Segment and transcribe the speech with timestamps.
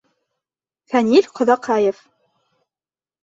[0.93, 1.99] Фәнил ҠОҘАҠАЕВ